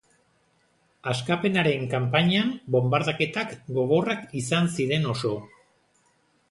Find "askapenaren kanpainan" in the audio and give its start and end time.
1.11-2.49